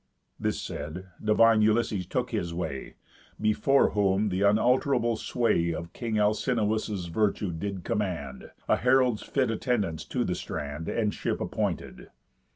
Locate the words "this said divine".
0.39-1.61